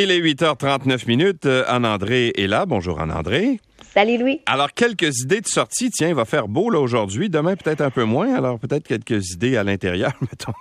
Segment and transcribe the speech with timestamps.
[0.00, 1.46] Il est 8h39 minutes.
[1.46, 2.66] Euh, Anne-André est là.
[2.66, 3.58] Bonjour Anne-André.
[3.92, 4.40] Salut Louis.
[4.46, 5.90] Alors, quelques idées de sortie.
[5.90, 7.28] Tiens, il va faire beau là aujourd'hui.
[7.28, 8.32] Demain, peut-être un peu moins.
[8.36, 10.52] Alors, peut-être quelques idées à l'intérieur, mettons.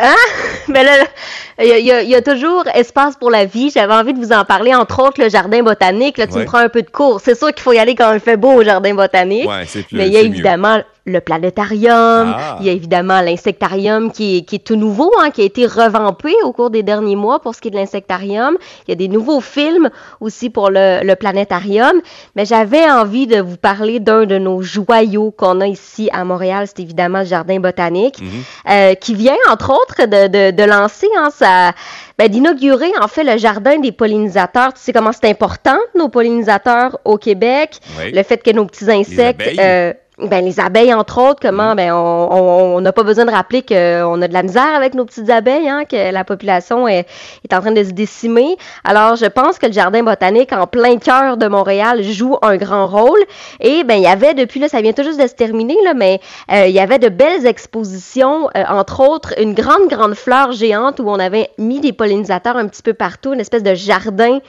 [0.00, 0.14] hein?
[0.68, 1.04] Mais là,
[1.58, 3.68] il y, a toujours espace pour la vie.
[3.68, 6.16] J'avais envie de vous en parler, entre autres le jardin botanique.
[6.16, 7.20] Là, tu me prends un peu de cours.
[7.20, 9.50] C'est sûr qu'il faut y aller quand il fait beau au jardin botanique.
[9.50, 12.56] Ouais, c'est plus Mais il y a évidemment le planétarium, ah.
[12.60, 15.66] il y a évidemment l'insectarium qui est, qui est tout nouveau, hein, qui a été
[15.66, 18.56] revampé au cours des derniers mois pour ce qui est de l'insectarium.
[18.86, 22.00] Il y a des nouveaux films aussi pour le, le planétarium.
[22.36, 26.66] Mais j'avais envie de vous parler d'un de nos joyaux qu'on a ici à Montréal,
[26.66, 28.28] c'est évidemment le jardin botanique, mhm.
[28.70, 31.72] euh, qui vient entre autres de, de, de lancer hein, sa,
[32.18, 34.72] ben, d'inaugurer en fait le jardin des pollinisateurs.
[34.74, 39.42] Tu sais comment c'est important nos pollinisateurs au Québec, le fait que nos petits insectes
[40.18, 41.76] ben, les abeilles, entre autres, comment, mm.
[41.76, 45.30] ben, on n'a pas besoin de rappeler qu'on a de la misère avec nos petites
[45.30, 47.06] abeilles, hein, que la population est,
[47.44, 48.56] est en train de se décimer.
[48.84, 52.86] Alors, je pense que le jardin botanique, en plein cœur de Montréal, joue un grand
[52.86, 53.20] rôle.
[53.60, 55.94] Et, ben, il y avait, depuis là, ça vient tout juste de se terminer, là,
[55.94, 56.20] mais
[56.52, 61.00] euh, il y avait de belles expositions, euh, entre autres, une grande, grande fleur géante
[61.00, 64.40] où on avait mis des pollinisateurs un petit peu partout, une espèce de jardin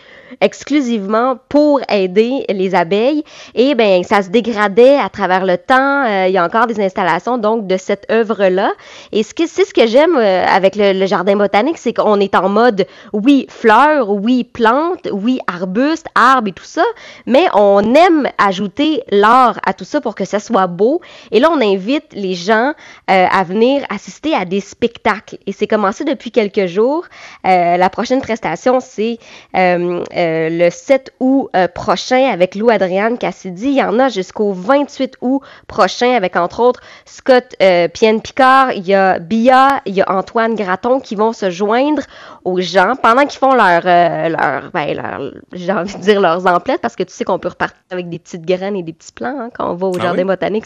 [0.42, 3.24] exclusivement pour aider les abeilles.
[3.56, 6.06] Et ben ça se dégradait à travers le temps.
[6.06, 8.72] Euh, il y a encore des installations donc de cette œuvre-là.
[9.12, 12.36] Et ce que c'est ce que j'aime euh, avec le, jardin botanique, c'est qu'on est
[12.36, 16.84] en mode oui fleurs, oui plantes, oui arbustes, arbres et tout ça,
[17.26, 21.02] mais on aime ajouter l'art à tout ça pour que ça soit beau.
[21.32, 22.74] Et là on invite les gens
[23.12, 25.38] euh, à venir assister à des spectacles.
[25.48, 27.06] Et c'est commencé depuis quelques jours.
[27.44, 29.18] la prochaine prestation c'est
[29.54, 33.68] le 7 août prochain avec Lou Adriane Cassidy.
[33.68, 38.86] Il y en a jusqu'au 28 août prochain avec entre autres Scott euh, Picard, il
[38.86, 42.04] y a Bia, il y a Antoine Graton qui vont se joindre
[42.44, 46.46] aux gens pendant qu'ils font leur, euh, leur, ben, leur j'ai envie de dire leurs
[46.48, 49.14] emplettes parce que tu sais qu'on peut repartir avec des petites graines et des petits
[49.14, 50.66] plants hein, quand on va au ah jardin botanique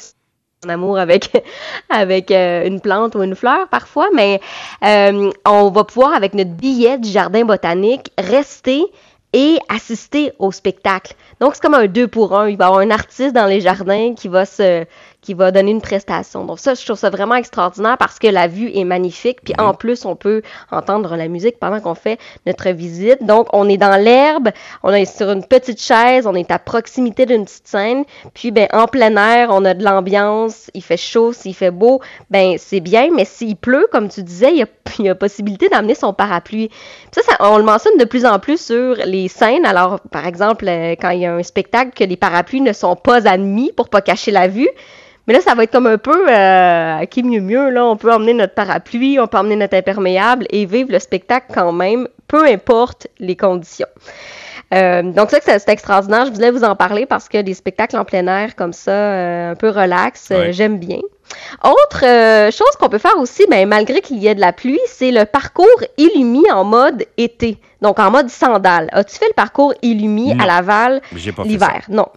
[0.65, 1.31] en amour avec
[1.89, 4.41] avec une plante ou une fleur parfois, mais
[4.81, 8.83] on va pouvoir avec notre billet du jardin botanique rester
[9.33, 11.13] et assister au spectacle.
[11.39, 12.49] Donc, c'est comme un deux pour un.
[12.49, 14.85] Il va y avoir un artiste dans les jardins qui va se,
[15.27, 16.45] qui va donner une prestation.
[16.45, 19.39] Donc ça, je trouve ça vraiment extraordinaire parce que la vue est magnifique.
[19.43, 23.25] Puis en plus, on peut entendre la musique pendant qu'on fait notre visite.
[23.25, 24.51] Donc, on est dans l'herbe,
[24.83, 28.05] on est sur une petite chaise, on est à proximité d'une petite scène.
[28.33, 31.99] Puis, ben, en plein air, on a de l'ambiance, il fait chaud, s'il fait beau,
[32.29, 33.09] ben, c'est bien.
[33.13, 34.67] Mais s'il pleut, comme tu disais, il y a,
[34.99, 36.69] y a possibilité d'amener son parapluie.
[37.11, 39.65] ça, ça, on le mentionne de plus en plus sur les scènes.
[39.65, 42.95] Alors, par exemple, euh, quand il y a un spectacle que les parapluies ne sont
[42.95, 44.69] pas admis pour pas cacher la vue,
[45.27, 47.69] mais là, ça va être comme un peu euh, qui mieux mieux.
[47.69, 51.47] Là, on peut emmener notre parapluie, on peut emmener notre imperméable et vivre le spectacle
[51.53, 53.87] quand même, peu importe les conditions.
[54.73, 56.25] Euh, donc ça, c'est extraordinaire.
[56.25, 59.51] Je voulais vous en parler parce que des spectacles en plein air comme ça, euh,
[59.51, 60.99] un peu relax, euh, j'aime bien.
[61.63, 62.01] Autre
[62.51, 65.25] chose qu'on peut faire aussi, ben, malgré qu'il y ait de la pluie, c'est le
[65.25, 65.65] parcours
[65.97, 67.57] Illumi en mode été.
[67.81, 68.89] Donc en mode sandales.
[68.93, 71.85] As-tu fait le parcours Illumi à Laval l'hiver?
[71.89, 72.07] Non.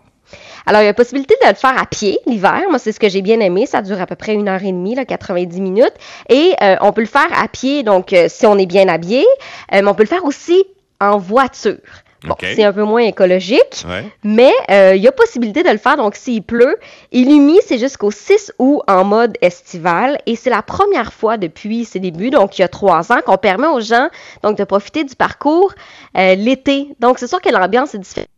[0.67, 2.63] Alors, il y a possibilité de le faire à pied l'hiver.
[2.69, 3.67] Moi, c'est ce que j'ai bien aimé.
[3.67, 5.95] Ça dure à peu près une heure et demie, là, 90 minutes.
[6.29, 9.25] Et euh, on peut le faire à pied, donc euh, si on est bien habillé.
[9.73, 10.65] Euh, mais on peut le faire aussi
[11.01, 11.79] en voiture.
[12.23, 13.87] Bon, c'est un peu moins écologique,
[14.23, 15.97] mais il y a possibilité de le faire.
[15.97, 16.77] Donc, s'il pleut,
[17.13, 20.19] Illumi, c'est jusqu'au 6 août en mode estival.
[20.27, 23.39] Et c'est la première fois depuis ses débuts, donc il y a trois ans, qu'on
[23.39, 24.11] permet aux gens
[24.43, 25.73] donc de profiter du parcours
[26.15, 26.89] l'été.
[27.01, 28.29] Donc, c'est sûr que l'ambiance est différente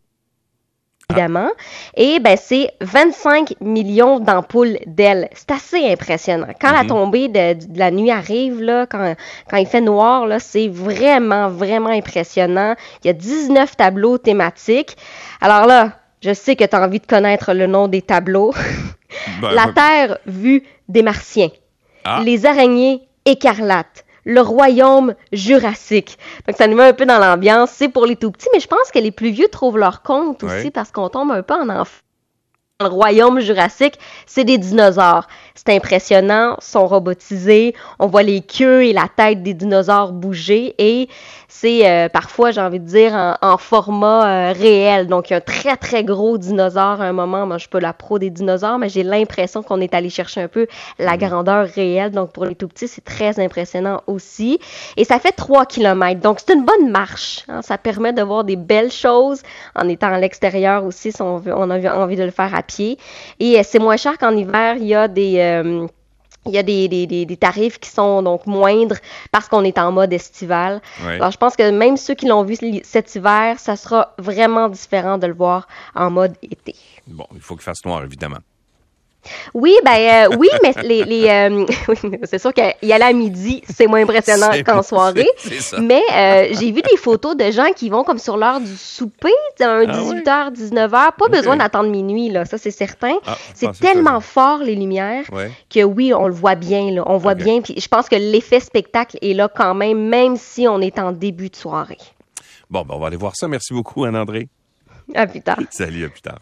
[1.13, 1.51] évidemment.
[1.97, 5.29] Et ben, c'est 25 millions d'ampoules d'ailes.
[5.35, 6.49] C'est assez impressionnant.
[6.61, 6.89] Quand la mhm.
[6.89, 9.15] tombée de, la nuit arrive, là, quand,
[9.49, 12.75] quand il fait noir, là, c'est vraiment, vraiment impressionnant.
[13.05, 14.97] Il y a 19 tableaux thématiques.
[15.41, 18.53] Alors là, je sais que tu as envie de connaître le nom des tableaux.
[19.43, 21.51] Ben, la Terre vue des Martiens.
[22.05, 22.23] Ah.
[22.25, 26.19] Les araignées écarlates le royaume jurassique.
[26.47, 27.71] Donc ça nous met un peu dans l'ambiance.
[27.71, 30.43] C'est pour les tout petits, mais je pense que les plus vieux trouvent leur compte
[30.45, 32.03] aussi parce qu'on tombe un peu en enfant
[32.83, 35.29] le royaume jurassique, c'est des dinosaures.
[35.55, 41.09] C'est impressionnant, sont robotisés, on voit les queues et la tête des dinosaures bouger et
[41.55, 45.07] c'est euh, parfois, j'ai envie de dire, en, format euh, réel.
[45.07, 47.47] Donc, un très, très gros dinosaure à un moment.
[47.47, 50.41] Moi, je suis pas la pro des dinosaures, mais j'ai l'impression qu'on est allé chercher
[50.41, 50.67] un peu
[50.99, 51.19] la mhm.
[51.19, 52.11] grandeur réelle.
[52.11, 54.59] Donc, pour les tout petits, c'est très impressionnant aussi.
[54.97, 56.21] Et ça fait 3 km.
[56.21, 57.45] Donc, c'est une bonne marche.
[57.49, 57.61] Hein.
[57.61, 59.43] Ça permet de voir des belles choses
[59.77, 62.63] en étant à l'extérieur aussi, si on, veut, on a envie de le faire à
[62.63, 62.99] pied.
[63.39, 64.77] Et euh, c'est moins cher qu'en hiver.
[64.79, 65.39] Il y a des
[66.47, 68.97] il y a des, des, des, tarifs qui sont donc moindres
[69.31, 70.81] parce qu'on est en mode estival.
[71.05, 75.19] Alors, je pense que même ceux qui l'ont vu cet hiver, ça sera vraiment différent
[75.19, 76.75] de le voir en mode été.
[77.07, 78.39] Bon, il faut qu'il fasse noir, évidemment.
[79.55, 81.67] Oui, ben euh, oui, mais les, les euh,
[82.25, 85.29] c'est sûr qu'y aller à midi, c'est moins impressionnant qu'en soirée.
[85.81, 89.33] Mais euh, j'ai vu des photos de gens qui vont comme sur l'heure du souper,
[89.61, 93.15] un 18h, ah 19h, pas besoin d'attendre minuit là, ça c'est certain.
[93.27, 95.25] Ah, c'est tellement fort les lumières
[95.71, 98.61] que oui, on le voit bien là, on voit bien puis je pense que l'effet
[98.61, 101.99] spectacle est là quand même même si on est en début de soirée.
[102.71, 103.49] Bon, ben on va aller voir ça.
[103.49, 104.49] Merci beaucoup Anne André.
[105.15, 105.59] À plus tard.
[105.71, 106.39] Salut, à plus tard.